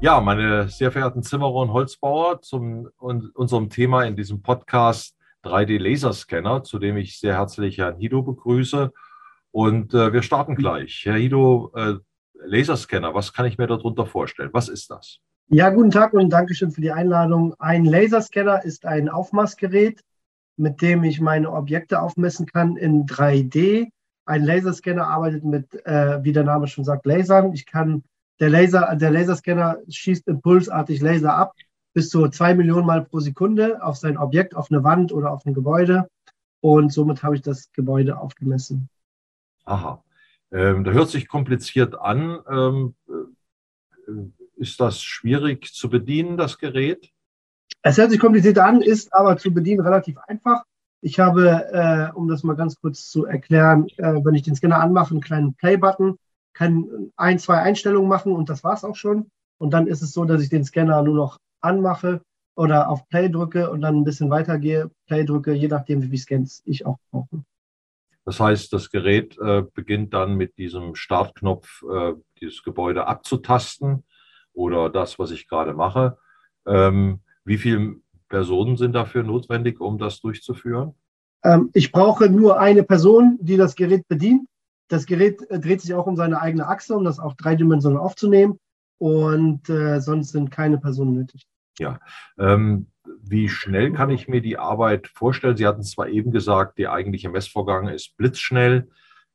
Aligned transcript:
Ja, 0.00 0.20
meine 0.20 0.68
sehr 0.68 0.92
verehrten 0.92 1.24
Zimmerer 1.24 1.56
und 1.56 1.72
Holzbauer, 1.72 2.40
un, 2.52 2.88
unserem 3.34 3.68
Thema 3.68 4.04
in 4.04 4.14
diesem 4.14 4.42
Podcast 4.42 5.16
3D-Laserscanner, 5.42 6.62
zu 6.62 6.78
dem 6.78 6.96
ich 6.96 7.18
sehr 7.18 7.34
herzlich 7.34 7.78
Herrn 7.78 7.96
Hido 7.96 8.22
begrüße. 8.22 8.92
Und 9.50 9.94
äh, 9.94 10.12
wir 10.12 10.22
starten 10.22 10.54
gleich. 10.54 11.02
Herr 11.04 11.16
Hido, 11.16 11.72
äh, 11.74 11.94
Laserscanner, 12.34 13.12
was 13.12 13.32
kann 13.32 13.46
ich 13.46 13.58
mir 13.58 13.66
darunter 13.66 14.06
vorstellen? 14.06 14.50
Was 14.52 14.68
ist 14.68 14.88
das? 14.88 15.18
Ja, 15.48 15.70
guten 15.70 15.90
Tag 15.90 16.12
und 16.12 16.30
Dankeschön 16.30 16.70
für 16.70 16.80
die 16.80 16.92
Einladung. 16.92 17.54
Ein 17.58 17.84
Laserscanner 17.84 18.64
ist 18.64 18.86
ein 18.86 19.08
Aufmaßgerät, 19.08 20.04
mit 20.56 20.80
dem 20.80 21.02
ich 21.02 21.20
meine 21.20 21.50
Objekte 21.50 22.00
aufmessen 22.00 22.46
kann 22.46 22.76
in 22.76 23.06
3D. 23.06 23.88
Ein 24.26 24.44
Laserscanner 24.44 25.08
arbeitet 25.08 25.42
mit, 25.42 25.74
äh, 25.84 26.22
wie 26.22 26.32
der 26.32 26.44
Name 26.44 26.68
schon 26.68 26.84
sagt, 26.84 27.04
Lasern. 27.04 27.52
Ich 27.52 27.66
kann 27.66 28.04
der 28.40 28.50
Laser, 28.50 28.94
der 28.96 29.10
Laserscanner 29.10 29.78
schießt 29.88 30.28
impulsartig 30.28 31.00
Laser 31.00 31.34
ab, 31.34 31.54
bis 31.92 32.10
zu 32.10 32.28
zwei 32.28 32.54
Millionen 32.54 32.86
Mal 32.86 33.04
pro 33.04 33.20
Sekunde 33.20 33.82
auf 33.82 33.96
sein 33.96 34.16
Objekt, 34.18 34.54
auf 34.54 34.70
eine 34.70 34.84
Wand 34.84 35.12
oder 35.12 35.32
auf 35.32 35.44
ein 35.46 35.54
Gebäude. 35.54 36.08
Und 36.60 36.92
somit 36.92 37.22
habe 37.22 37.36
ich 37.36 37.42
das 37.42 37.72
Gebäude 37.72 38.18
aufgemessen. 38.18 38.88
Aha. 39.64 40.02
Ähm, 40.50 40.84
da 40.84 40.92
hört 40.92 41.08
sich 41.08 41.28
kompliziert 41.28 41.94
an. 41.94 42.38
Ähm, 42.48 42.94
äh, 43.08 44.12
ist 44.56 44.80
das 44.80 45.02
schwierig 45.02 45.72
zu 45.72 45.88
bedienen, 45.88 46.36
das 46.36 46.58
Gerät? 46.58 47.10
Es 47.82 47.98
hört 47.98 48.10
sich 48.10 48.18
kompliziert 48.18 48.58
an, 48.58 48.82
ist 48.82 49.12
aber 49.14 49.36
zu 49.36 49.52
bedienen 49.52 49.80
relativ 49.80 50.18
einfach. 50.26 50.64
Ich 51.00 51.20
habe, 51.20 51.68
äh, 51.72 52.12
um 52.16 52.26
das 52.28 52.42
mal 52.42 52.56
ganz 52.56 52.80
kurz 52.80 53.08
zu 53.08 53.24
erklären, 53.24 53.86
äh, 53.98 54.14
wenn 54.24 54.34
ich 54.34 54.42
den 54.42 54.56
Scanner 54.56 54.80
anmache, 54.80 55.12
einen 55.12 55.20
kleinen 55.20 55.54
Play-Button 55.54 56.18
kann 56.58 57.12
ein, 57.16 57.38
zwei 57.38 57.58
Einstellungen 57.58 58.08
machen 58.08 58.32
und 58.32 58.48
das 58.48 58.64
war 58.64 58.74
es 58.74 58.82
auch 58.82 58.96
schon. 58.96 59.30
Und 59.58 59.70
dann 59.70 59.86
ist 59.86 60.02
es 60.02 60.12
so, 60.12 60.24
dass 60.24 60.42
ich 60.42 60.48
den 60.48 60.64
Scanner 60.64 61.02
nur 61.02 61.14
noch 61.14 61.38
anmache 61.60 62.20
oder 62.56 62.88
auf 62.88 63.08
Play 63.08 63.28
drücke 63.28 63.70
und 63.70 63.82
dann 63.82 63.96
ein 63.96 64.04
bisschen 64.04 64.28
weitergehe, 64.28 64.90
Play 65.06 65.24
drücke, 65.24 65.52
je 65.52 65.68
nachdem, 65.68 66.02
wie 66.02 66.06
viele 66.06 66.18
Scans 66.18 66.62
ich 66.64 66.84
auch 66.84 66.98
brauche. 67.12 67.44
Das 68.24 68.40
heißt, 68.40 68.72
das 68.72 68.90
Gerät 68.90 69.38
äh, 69.38 69.62
beginnt 69.72 70.12
dann 70.12 70.34
mit 70.34 70.58
diesem 70.58 70.96
Startknopf 70.96 71.84
äh, 71.90 72.14
dieses 72.40 72.64
Gebäude 72.64 73.06
abzutasten 73.06 74.04
oder 74.52 74.90
das, 74.90 75.18
was 75.20 75.30
ich 75.30 75.48
gerade 75.48 75.74
mache. 75.74 76.18
Ähm, 76.66 77.20
wie 77.44 77.58
viele 77.58 77.96
Personen 78.28 78.76
sind 78.76 78.92
dafür 78.92 79.22
notwendig, 79.22 79.80
um 79.80 79.96
das 79.96 80.20
durchzuführen? 80.20 80.94
Ähm, 81.44 81.70
ich 81.72 81.92
brauche 81.92 82.28
nur 82.28 82.58
eine 82.58 82.82
Person, 82.82 83.38
die 83.40 83.56
das 83.56 83.76
Gerät 83.76 84.08
bedient. 84.08 84.48
Das 84.88 85.06
Gerät 85.06 85.42
äh, 85.50 85.60
dreht 85.60 85.80
sich 85.80 85.94
auch 85.94 86.06
um 86.06 86.16
seine 86.16 86.40
eigene 86.40 86.66
Achse, 86.66 86.96
um 86.96 87.04
das 87.04 87.18
auch 87.18 87.34
dreidimensional 87.34 88.00
aufzunehmen. 88.00 88.58
Und 88.98 89.68
äh, 89.70 90.00
sonst 90.00 90.32
sind 90.32 90.50
keine 90.50 90.78
Personen 90.78 91.14
nötig. 91.14 91.46
Ja. 91.78 92.00
Ähm, 92.38 92.88
wie 93.22 93.48
schnell 93.48 93.92
kann 93.92 94.10
ich 94.10 94.28
mir 94.28 94.40
die 94.40 94.58
Arbeit 94.58 95.08
vorstellen? 95.08 95.56
Sie 95.56 95.66
hatten 95.66 95.82
zwar 95.82 96.08
eben 96.08 96.32
gesagt, 96.32 96.78
der 96.78 96.92
eigentliche 96.92 97.28
Messvorgang 97.28 97.88
ist 97.88 98.16
blitzschnell. 98.16 98.88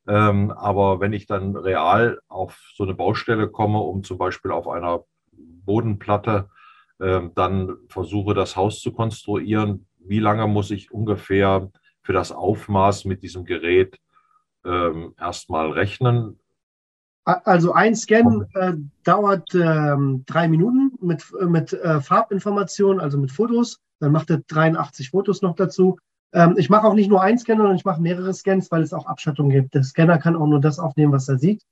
Ähm, 0.08 0.52
aber 0.52 1.00
wenn 1.00 1.14
ich 1.14 1.28
dann 1.28 1.56
real 1.56 2.20
auf 2.28 2.60
so 2.76 2.84
eine 2.84 2.94
Baustelle 2.94 3.48
komme, 3.48 3.80
um 3.80 4.04
zum 4.04 4.18
Beispiel 4.18 4.52
auf 4.52 4.68
einer 4.68 5.06
Bodenplatte 5.32 6.50
ähm, 7.00 7.32
dann 7.36 7.78
versuche, 7.88 8.34
das 8.34 8.56
Haus 8.56 8.82
zu 8.82 8.92
konstruieren, 8.92 9.88
wie 10.00 10.20
lange 10.20 10.48
muss 10.48 10.72
ich 10.72 10.92
ungefähr 10.92 11.72
für 12.02 12.14
das 12.14 12.34
Aufmaß 12.34 13.06
mit 13.06 13.24
diesem 13.24 13.46
Gerät 13.46 13.98
ähm, 14.66 15.14
erstmal 15.20 15.72
rechnen. 15.72 16.40
Also 17.26 17.72
ein 17.72 17.96
Scan 17.96 18.46
äh, 18.54 18.74
dauert 19.04 19.56
ähm, 19.56 20.24
drei 20.26 20.50
Minuten 20.50 20.92
mit, 21.00 21.24
mit 21.42 21.72
äh, 21.72 22.02
Farbinformationen, 22.02 23.00
also 23.00 23.18
mit 23.18 23.32
Fotos. 23.32 23.80
Dann 24.00 24.12
macht 24.12 24.30
er 24.30 24.42
83 24.46 25.12
Fotos 25.12 25.42
noch 25.42 25.56
dazu. 25.56 25.98
Ähm, 26.34 26.56
ich 26.58 26.70
mache 26.70 26.86
auch 26.86 26.94
nicht 26.94 27.10
nur 27.10 27.22
einen 27.22 27.38
Scan, 27.38 27.58
sondern 27.58 27.78
ich 27.78 27.86
mache 27.86 28.02
mehrere 28.02 28.34
Scans, 28.34 28.70
weil 28.72 28.82
es 28.82 28.92
auch 28.92 29.06
Abschattung 29.06 29.50
gibt. 29.50 29.74
Der 29.74 29.84
Scanner 29.84 30.18
kann 30.18 30.36
auch 30.36 30.48
nur 30.48 30.60
das 30.60 30.80
aufnehmen, 30.80 31.14
was 31.14 31.30
er 31.30 31.38
sieht. 31.38 31.64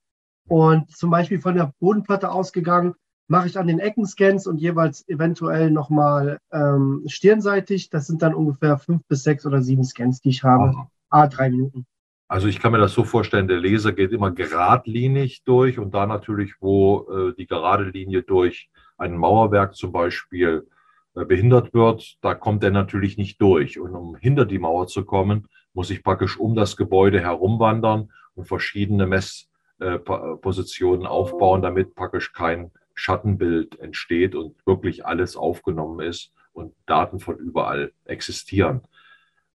Und 0.48 0.90
zum 0.92 1.10
Beispiel 1.10 1.42
von 1.42 1.56
der 1.56 1.74
Bodenplatte 1.80 2.32
ausgegangen, 2.32 2.96
mache 3.28 3.48
ich 3.48 3.58
an 3.58 3.68
den 3.68 3.80
Ecken 3.80 4.06
Scans 4.06 4.46
und 4.48 4.58
jeweils 4.58 5.08
eventuell 5.08 5.72
nochmal 5.72 6.40
ähm, 6.52 7.04
stirnseitig. 7.08 7.90
Das 7.90 8.08
sind 8.08 8.22
dann 8.22 8.36
ungefähr 8.36 8.78
fünf 8.78 9.06
bis 9.08 9.24
sechs 9.24 9.46
oder 9.46 9.62
sieben 9.62 9.84
Scans, 9.84 10.22
die 10.22 10.30
ich 10.30 10.44
habe. 10.44 10.88
A, 11.10 11.28
drei 11.28 11.50
Minuten. 11.50 11.86
Also 12.32 12.48
ich 12.48 12.62
kann 12.62 12.72
mir 12.72 12.78
das 12.78 12.94
so 12.94 13.04
vorstellen, 13.04 13.50
der 13.50 13.60
Laser 13.60 13.92
geht 13.92 14.14
immer 14.14 14.32
geradlinig 14.32 15.44
durch 15.44 15.78
und 15.80 15.94
da 15.94 16.06
natürlich, 16.06 16.54
wo 16.62 17.06
äh, 17.12 17.34
die 17.36 17.46
gerade 17.46 17.84
Linie 17.84 18.24
durch 18.24 18.70
ein 18.98 19.18
Mauerwerk 19.18 19.76
zum 19.76 19.92
Beispiel 19.92 20.66
äh, 21.14 21.26
behindert 21.26 21.74
wird, 21.74 22.16
da 22.22 22.34
kommt 22.34 22.64
er 22.64 22.72
natürlich 22.72 23.18
nicht 23.18 23.42
durch. 23.42 23.82
Und 23.82 23.94
um 23.96 24.16
hinter 24.16 24.46
die 24.46 24.60
Mauer 24.60 24.88
zu 24.88 25.04
kommen, 25.04 25.50
muss 25.74 25.90
ich 25.90 26.04
praktisch 26.04 26.40
um 26.40 26.56
das 26.56 26.78
Gebäude 26.78 27.20
herumwandern 27.20 28.14
und 28.36 28.48
verschiedene 28.48 29.08
Messpositionen 29.08 31.06
äh, 31.06 31.10
aufbauen, 31.10 31.62
damit 31.62 31.96
praktisch 31.96 32.32
kein 32.32 32.72
Schattenbild 32.94 33.78
entsteht 33.78 34.36
und 34.36 34.56
wirklich 34.66 35.06
alles 35.06 35.36
aufgenommen 35.36 36.00
ist 36.00 36.32
und 36.54 36.74
Daten 36.86 37.20
von 37.20 37.36
überall 37.36 37.92
existieren. 38.06 38.84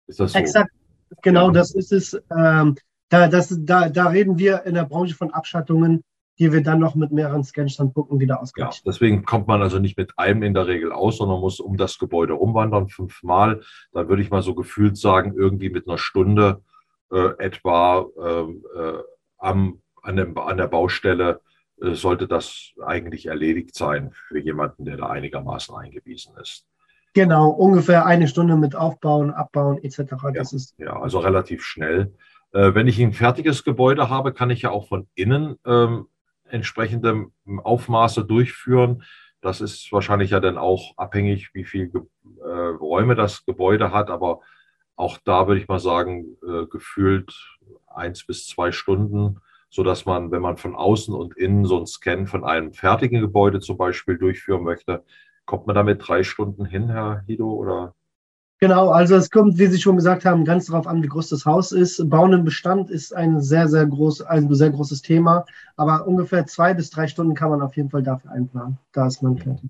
Ist 0.07 0.19
das 0.19 0.33
so? 0.33 0.39
Exakt. 0.39 0.71
Genau, 1.21 1.51
das 1.51 1.73
ist 1.73 1.91
es. 1.91 2.19
Ähm, 2.35 2.75
da, 3.09 3.27
das, 3.27 3.55
da, 3.59 3.89
da 3.89 4.07
reden 4.07 4.37
wir 4.37 4.63
in 4.65 4.73
der 4.73 4.85
Branche 4.85 5.15
von 5.15 5.31
Abschattungen, 5.31 6.03
die 6.39 6.51
wir 6.51 6.61
dann 6.61 6.79
noch 6.79 6.95
mit 6.95 7.11
mehreren 7.11 7.43
Scanstandpunkten 7.43 8.19
wieder 8.19 8.41
ausgleichen. 8.41 8.81
Ja, 8.83 8.91
deswegen 8.91 9.23
kommt 9.23 9.47
man 9.47 9.61
also 9.61 9.79
nicht 9.79 9.97
mit 9.97 10.17
einem 10.17 10.43
in 10.43 10.53
der 10.53 10.67
Regel 10.67 10.91
aus, 10.91 11.17
sondern 11.17 11.39
muss 11.39 11.59
um 11.59 11.77
das 11.77 11.97
Gebäude 11.97 12.35
umwandern, 12.35 12.89
fünfmal. 12.89 13.61
Da 13.93 14.09
würde 14.09 14.21
ich 14.21 14.31
mal 14.31 14.41
so 14.41 14.53
gefühlt 14.53 14.97
sagen, 14.97 15.33
irgendwie 15.37 15.69
mit 15.69 15.87
einer 15.87 15.97
Stunde 15.97 16.61
äh, 17.11 17.29
etwa 17.37 18.05
ähm, 18.21 18.65
äh, 18.75 18.97
am, 19.37 19.81
an, 20.01 20.15
dem, 20.17 20.37
an 20.37 20.57
der 20.57 20.67
Baustelle 20.67 21.41
äh, 21.81 21.93
sollte 21.93 22.27
das 22.27 22.71
eigentlich 22.85 23.27
erledigt 23.27 23.75
sein 23.75 24.11
für 24.11 24.39
jemanden, 24.39 24.85
der 24.85 24.97
da 24.97 25.07
einigermaßen 25.07 25.75
eingewiesen 25.75 26.33
ist. 26.41 26.65
Genau, 27.15 27.47
ungefähr 27.47 28.05
eine 28.05 28.27
Stunde 28.27 28.57
mit 28.57 28.75
Aufbauen, 28.75 29.31
Abbauen 29.31 29.81
etc. 29.81 30.15
Das 30.33 30.51
ja, 30.51 30.57
ist 30.57 30.75
ja, 30.77 30.99
also 31.01 31.19
relativ 31.19 31.63
schnell. 31.63 32.13
Äh, 32.51 32.75
wenn 32.75 32.89
ich 32.89 32.99
ein 32.99 33.13
fertiges 33.13 33.63
Gebäude 33.63 34.09
habe, 34.09 34.33
kann 34.33 34.49
ich 34.49 34.63
ja 34.63 34.71
auch 34.71 34.89
von 34.89 35.07
innen 35.15 35.55
ähm, 35.65 36.07
entsprechende 36.43 37.27
Aufmaße 37.63 38.25
durchführen. 38.25 39.03
Das 39.39 39.61
ist 39.61 39.93
wahrscheinlich 39.93 40.31
ja 40.31 40.41
dann 40.41 40.57
auch 40.57 40.91
abhängig, 40.97 41.51
wie 41.53 41.63
viel 41.63 41.89
äh, 42.43 42.49
Räume 42.49 43.15
das 43.15 43.45
Gebäude 43.45 43.93
hat. 43.93 44.09
Aber 44.09 44.41
auch 44.97 45.17
da 45.23 45.47
würde 45.47 45.61
ich 45.61 45.69
mal 45.69 45.79
sagen, 45.79 46.35
äh, 46.45 46.65
gefühlt 46.65 47.33
eins 47.87 48.25
bis 48.25 48.45
zwei 48.45 48.73
Stunden, 48.73 49.39
sodass 49.69 50.05
man, 50.05 50.31
wenn 50.31 50.41
man 50.41 50.57
von 50.57 50.75
außen 50.75 51.13
und 51.15 51.37
innen 51.37 51.63
so 51.63 51.77
einen 51.77 51.87
Scan 51.87 52.27
von 52.27 52.43
einem 52.43 52.73
fertigen 52.73 53.21
Gebäude 53.21 53.61
zum 53.61 53.77
Beispiel 53.77 54.17
durchführen 54.17 54.63
möchte, 54.63 55.05
Kommt 55.45 55.67
man 55.67 55.75
damit 55.75 56.07
drei 56.07 56.23
Stunden 56.23 56.65
hin, 56.65 56.89
Herr 56.89 57.23
Hido? 57.27 57.51
Oder? 57.51 57.93
Genau, 58.59 58.89
also 58.89 59.15
es 59.15 59.29
kommt, 59.29 59.57
wie 59.57 59.67
Sie 59.67 59.81
schon 59.81 59.97
gesagt 59.97 60.23
haben, 60.23 60.45
ganz 60.45 60.67
darauf 60.67 60.87
an, 60.87 61.03
wie 61.03 61.07
groß 61.07 61.29
das 61.29 61.45
Haus 61.45 61.71
ist. 61.71 62.09
Bauen 62.09 62.33
im 62.33 62.45
Bestand 62.45 62.89
ist 62.89 63.13
ein 63.13 63.41
sehr, 63.41 63.67
sehr 63.67 63.85
groß, 63.85 64.21
ein 64.21 64.53
sehr 64.53 64.71
großes 64.71 65.01
Thema. 65.01 65.45
Aber 65.75 66.07
ungefähr 66.07 66.45
zwei 66.45 66.73
bis 66.73 66.89
drei 66.89 67.07
Stunden 67.07 67.35
kann 67.35 67.49
man 67.49 67.61
auf 67.61 67.75
jeden 67.75 67.89
Fall 67.89 68.03
dafür 68.03 68.31
einplanen. 68.31 68.77
Da 68.93 69.07
ist 69.07 69.21
man 69.21 69.37
fertig. 69.37 69.69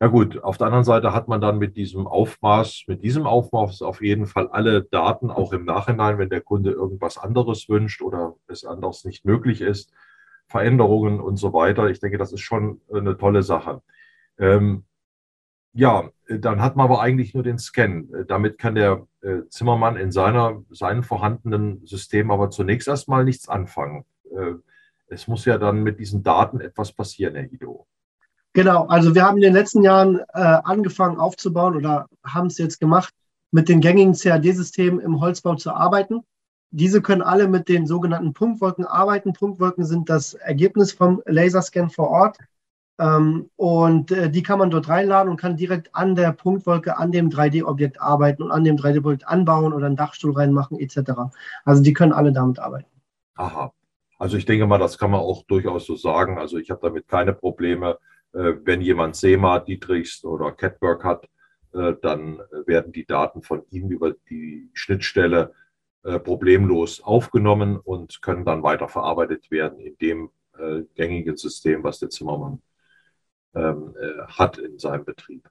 Ja 0.00 0.08
gut, 0.08 0.42
auf 0.42 0.58
der 0.58 0.66
anderen 0.66 0.84
Seite 0.84 1.12
hat 1.12 1.28
man 1.28 1.40
dann 1.40 1.58
mit 1.58 1.76
diesem 1.76 2.06
Aufmaß, 2.06 2.84
mit 2.88 3.02
diesem 3.02 3.26
Aufmaß 3.26 3.82
auf 3.82 4.02
jeden 4.02 4.26
Fall 4.26 4.48
alle 4.48 4.82
Daten, 4.82 5.30
auch 5.30 5.52
im 5.52 5.64
Nachhinein, 5.64 6.18
wenn 6.18 6.28
der 6.28 6.40
Kunde 6.40 6.72
irgendwas 6.72 7.16
anderes 7.16 7.68
wünscht 7.68 8.02
oder 8.02 8.34
es 8.46 8.64
anders 8.64 9.04
nicht 9.04 9.24
möglich 9.24 9.60
ist, 9.60 9.92
Veränderungen 10.46 11.20
und 11.20 11.36
so 11.36 11.52
weiter. 11.52 11.88
Ich 11.88 12.00
denke, 12.00 12.18
das 12.18 12.32
ist 12.32 12.40
schon 12.40 12.80
eine 12.92 13.16
tolle 13.16 13.42
Sache. 13.42 13.82
Ähm, 14.38 14.84
ja, 15.74 16.08
dann 16.28 16.62
hat 16.62 16.76
man 16.76 16.84
aber 16.84 17.00
eigentlich 17.00 17.34
nur 17.34 17.42
den 17.42 17.58
Scan. 17.58 18.06
Damit 18.28 18.58
kann 18.58 18.76
der 18.76 19.06
äh, 19.20 19.40
Zimmermann 19.50 19.96
in 19.96 20.12
seiner, 20.12 20.62
seinem 20.70 21.02
vorhandenen 21.02 21.84
System 21.84 22.30
aber 22.30 22.50
zunächst 22.50 22.88
erstmal 22.88 23.24
nichts 23.24 23.48
anfangen. 23.48 24.04
Äh, 24.30 24.54
es 25.08 25.26
muss 25.26 25.44
ja 25.44 25.58
dann 25.58 25.82
mit 25.82 25.98
diesen 25.98 26.22
Daten 26.22 26.60
etwas 26.60 26.92
passieren, 26.92 27.34
Herr 27.34 27.46
Guido. 27.46 27.86
Genau, 28.52 28.86
also 28.86 29.16
wir 29.16 29.24
haben 29.24 29.36
in 29.36 29.42
den 29.42 29.52
letzten 29.52 29.82
Jahren 29.82 30.20
äh, 30.32 30.40
angefangen 30.40 31.18
aufzubauen 31.18 31.74
oder 31.74 32.06
haben 32.24 32.46
es 32.46 32.58
jetzt 32.58 32.78
gemacht, 32.78 33.12
mit 33.50 33.68
den 33.68 33.80
gängigen 33.80 34.14
CAD-Systemen 34.14 35.00
im 35.00 35.20
Holzbau 35.20 35.56
zu 35.56 35.72
arbeiten. 35.72 36.20
Diese 36.70 37.02
können 37.02 37.22
alle 37.22 37.48
mit 37.48 37.68
den 37.68 37.86
sogenannten 37.86 38.32
Punktwolken 38.32 38.84
arbeiten. 38.84 39.32
Punktwolken 39.32 39.84
sind 39.84 40.08
das 40.08 40.34
Ergebnis 40.34 40.92
vom 40.92 41.20
Laserscan 41.26 41.90
vor 41.90 42.10
Ort. 42.10 42.38
Ähm, 42.98 43.50
und 43.56 44.12
äh, 44.12 44.30
die 44.30 44.42
kann 44.42 44.60
man 44.60 44.70
dort 44.70 44.88
reinladen 44.88 45.30
und 45.30 45.40
kann 45.40 45.56
direkt 45.56 45.94
an 45.94 46.14
der 46.14 46.32
Punktwolke, 46.32 46.96
an 46.96 47.10
dem 47.10 47.28
3D-Objekt 47.28 48.00
arbeiten 48.00 48.42
und 48.42 48.52
an 48.52 48.62
dem 48.62 48.76
3D-Objekt 48.76 49.26
anbauen 49.26 49.72
oder 49.72 49.86
einen 49.86 49.96
Dachstuhl 49.96 50.32
reinmachen 50.32 50.78
etc. 50.78 51.12
Also 51.64 51.82
die 51.82 51.92
können 51.92 52.12
alle 52.12 52.32
damit 52.32 52.60
arbeiten. 52.60 52.88
Aha. 53.34 53.72
Also 54.18 54.36
ich 54.36 54.46
denke 54.46 54.66
mal, 54.66 54.78
das 54.78 54.96
kann 54.96 55.10
man 55.10 55.20
auch 55.20 55.42
durchaus 55.42 55.86
so 55.86 55.96
sagen. 55.96 56.38
Also 56.38 56.56
ich 56.56 56.70
habe 56.70 56.80
damit 56.82 57.08
keine 57.08 57.32
Probleme, 57.32 57.98
äh, 58.32 58.52
wenn 58.62 58.80
jemand 58.80 59.16
SEMA, 59.16 59.58
Dietrichs 59.58 60.24
oder 60.24 60.52
Catwork 60.52 61.02
hat, 61.02 61.28
äh, 61.72 61.94
dann 62.00 62.38
werden 62.66 62.92
die 62.92 63.06
Daten 63.06 63.42
von 63.42 63.62
Ihnen 63.70 63.90
über 63.90 64.14
die 64.30 64.70
Schnittstelle 64.72 65.52
problemlos 66.22 67.00
aufgenommen 67.00 67.78
und 67.78 68.20
können 68.20 68.44
dann 68.44 68.62
weiterverarbeitet 68.62 69.50
werden 69.50 69.80
in 69.80 69.96
dem 69.96 70.28
gängigen 70.96 71.38
System, 71.38 71.82
was 71.82 71.98
der 71.98 72.10
Zimmermann 72.10 72.60
ähm, 73.54 73.94
hat 74.28 74.58
in 74.58 74.78
seinem 74.78 75.04
Betrieb. 75.04 75.48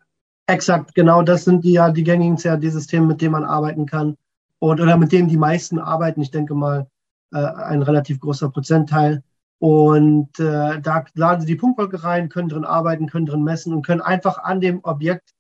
Exakt, 0.48 0.94
genau, 0.94 1.22
das 1.22 1.46
sind 1.46 1.64
die 1.64 1.74
ja 1.74 1.90
die 1.90 2.04
gängigen 2.04 2.38
CAD-Systeme, 2.38 3.08
mit 3.08 3.22
denen 3.22 3.32
man 3.32 3.46
arbeiten 3.46 3.86
kann 3.86 4.18
und 4.60 4.82
oder 4.82 4.98
mit 4.98 5.12
denen 5.12 5.30
die 5.30 5.38
meisten 5.38 5.80
arbeiten. 5.80 6.22
Ich 6.22 6.32
denke 6.32 6.54
mal, 6.54 6.88
ein 7.34 7.82
relativ 7.82 8.20
großer 8.20 8.50
Prozentteil. 8.50 9.24
Und 9.60 10.40
äh, 10.40 10.82
da 10.82 11.06
laden 11.14 11.42
sie 11.42 11.48
die 11.48 11.56
Punktwolke 11.56 12.04
rein, 12.04 12.30
können 12.30 12.50
drin 12.50 12.66
arbeiten, 12.66 13.08
können 13.08 13.26
drin 13.26 13.44
messen 13.44 13.74
und 13.74 13.86
können 13.86 14.02
einfach 14.02 14.38
an 14.38 14.60
dem 14.60 14.82
Objekt 14.84 15.34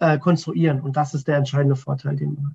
äh, 0.00 0.18
konstruieren. 0.18 0.80
Und 0.80 0.96
das 0.96 1.14
ist 1.14 1.26
der 1.28 1.36
entscheidende 1.36 1.76
Vorteil, 1.76 2.16
den 2.16 2.34
man 2.34 2.46
hat. 2.48 2.52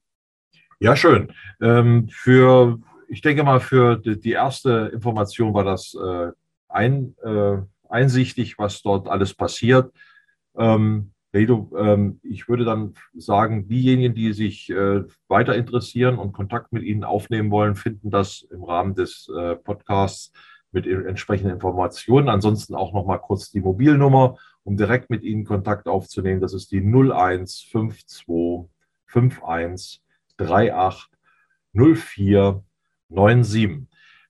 Ja, 0.80 0.96
schön. 0.96 1.32
Ähm, 1.62 2.10
für, 2.12 2.80
ich 3.08 3.22
denke 3.22 3.44
mal, 3.44 3.60
für 3.60 3.98
die, 3.98 4.20
die 4.20 4.34
erste 4.34 4.92
Information 4.94 5.54
war 5.54 5.64
das 5.64 5.96
äh, 5.96 6.32
ein, 6.70 7.16
äh, 7.24 7.58
einsichtig, 7.96 8.60
was 8.60 8.82
dort 8.82 9.08
alles 9.08 9.34
passiert. 9.34 9.92
Ähm, 10.58 11.12
Redo, 11.34 11.72
ähm, 11.78 12.20
ich 12.24 12.48
würde 12.48 12.64
dann 12.64 12.94
sagen, 13.14 13.68
diejenigen, 13.68 14.14
die 14.14 14.34
sich 14.34 14.70
äh, 14.70 15.04
weiter 15.28 15.56
interessieren 15.56 16.18
und 16.18 16.32
Kontakt 16.32 16.72
mit 16.72 16.84
Ihnen 16.84 17.04
aufnehmen 17.04 17.52
wollen, 17.52 17.76
finden 17.76 18.10
das 18.10 18.48
im 18.52 18.64
Rahmen 18.64 18.96
des 18.96 19.30
äh, 19.38 19.56
Podcasts 19.56 20.32
mit 20.72 20.88
entsprechenden 20.88 21.54
Informationen. 21.54 22.30
Ansonsten 22.30 22.76
auch 22.76 22.94
noch 22.94 23.06
mal 23.06 23.18
kurz 23.18 23.50
die 23.50 23.62
Mobilnummer, 23.62 24.38
um 24.64 24.78
direkt 24.78 25.10
mit 25.10 25.24
Ihnen 25.24 25.46
Kontakt 25.46 25.88
aufzunehmen. 25.88 26.42
Das 26.42 26.54
ist 26.54 26.72
die 26.72 26.82
0152 26.82 28.70
51 29.08 30.02
38 30.38 31.10
04 31.74 32.64
97. 33.10 33.88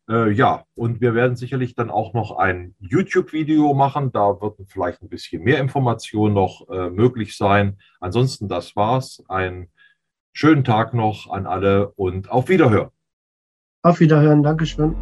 Äh, 0.10 0.31
ja, 0.31 0.66
und 0.75 1.02
wir 1.02 1.16
werden 1.16 1.36
sicherlich 1.36 1.75
dann 1.75 1.90
auch 1.90 2.13
noch 2.13 2.38
ein 2.38 2.75
YouTube-Video 2.80 3.74
machen. 3.74 4.12
Da 4.12 4.40
wird 4.40 4.60
vielleicht 4.68 5.02
ein 5.02 5.10
bisschen 5.10 5.44
mehr 5.44 5.60
Information 5.60 6.34
noch 6.34 6.69
äh, 6.69 6.90
möglich 6.90 7.38
sein. 7.38 7.78
Ansonsten, 8.00 8.48
das 8.48 8.75
war's. 8.75 9.24
Einen 9.28 9.69
schönen 10.34 10.63
Tag 10.63 10.94
noch 10.94 11.31
an 11.31 11.48
alle 11.48 11.90
und 11.94 12.30
auf 12.30 12.50
Wiederhören. 12.50 12.90
Auf 13.81 14.00
Wiederhören. 14.00 14.44
Dankeschön. 14.44 14.96